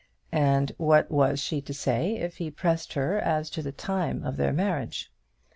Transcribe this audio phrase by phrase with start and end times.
[0.31, 4.35] And what was she to say if he pressed her as to the time of
[4.35, 5.11] their marriage?